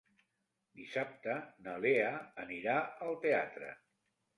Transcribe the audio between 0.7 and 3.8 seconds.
Dissabte na Lea anirà al teatre.